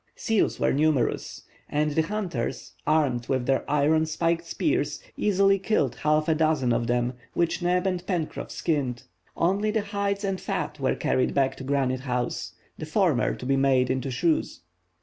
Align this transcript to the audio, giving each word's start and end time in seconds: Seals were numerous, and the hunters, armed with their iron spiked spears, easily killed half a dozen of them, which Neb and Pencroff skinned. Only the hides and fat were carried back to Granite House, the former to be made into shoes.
Seals 0.15 0.59
were 0.59 0.73
numerous, 0.73 1.43
and 1.69 1.91
the 1.91 2.01
hunters, 2.01 2.73
armed 2.87 3.27
with 3.27 3.45
their 3.45 3.63
iron 3.69 4.07
spiked 4.07 4.47
spears, 4.47 4.99
easily 5.15 5.59
killed 5.59 5.97
half 5.97 6.27
a 6.27 6.33
dozen 6.33 6.73
of 6.73 6.87
them, 6.87 7.13
which 7.35 7.61
Neb 7.61 7.85
and 7.85 8.03
Pencroff 8.07 8.49
skinned. 8.49 9.03
Only 9.37 9.69
the 9.69 9.83
hides 9.83 10.23
and 10.23 10.41
fat 10.41 10.79
were 10.79 10.95
carried 10.95 11.35
back 11.35 11.55
to 11.57 11.63
Granite 11.63 11.99
House, 11.99 12.53
the 12.79 12.85
former 12.87 13.35
to 13.35 13.45
be 13.45 13.57
made 13.57 13.91
into 13.91 14.09
shoes. 14.09 14.61